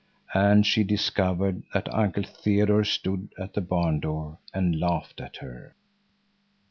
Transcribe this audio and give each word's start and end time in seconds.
And 0.33 0.65
she 0.65 0.83
discovered 0.83 1.61
that 1.75 1.93
Uncle 1.93 2.23
Theodore 2.23 2.83
stood 2.83 3.29
at 3.37 3.53
the 3.53 3.61
barn 3.61 3.99
door 3.99 4.39
and 4.51 4.79
laughed 4.79 5.21
at 5.21 5.37
her. 5.37 5.75